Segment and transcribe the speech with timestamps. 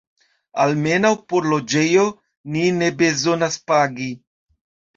[0.63, 2.07] Almenaŭ por loĝejo
[2.57, 4.13] ni ne bezonas pagi.